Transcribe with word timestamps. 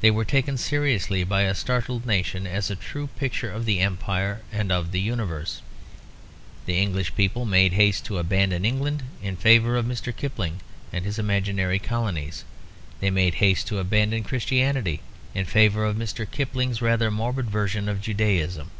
They 0.00 0.12
were 0.12 0.24
taken 0.24 0.56
seriously 0.58 1.24
by 1.24 1.42
a 1.42 1.52
startled 1.52 2.06
nation 2.06 2.46
as 2.46 2.70
a 2.70 2.76
true 2.76 3.08
picture 3.18 3.50
of 3.50 3.64
the 3.64 3.80
empire 3.80 4.42
and 4.52 4.70
the 4.70 5.00
universe. 5.00 5.60
The 6.66 6.80
English 6.80 7.16
people 7.16 7.44
made 7.44 7.72
haste 7.72 8.04
to 8.04 8.18
abandon 8.18 8.64
England 8.64 9.02
in 9.20 9.34
favour 9.34 9.76
of 9.76 9.84
Mr. 9.84 10.14
Kipling 10.16 10.60
and 10.92 11.04
his 11.04 11.18
imaginary 11.18 11.80
colonies; 11.80 12.44
they 13.00 13.10
made 13.10 13.34
haste 13.42 13.66
to 13.66 13.80
abandon 13.80 14.22
Christianity 14.22 15.00
in 15.34 15.46
favour 15.46 15.84
of 15.84 15.96
Mr. 15.96 16.30
Kipling's 16.30 16.80
rather 16.80 17.10
morbid 17.10 17.50
version 17.50 17.88
of 17.88 18.00
Judaism. 18.00 18.70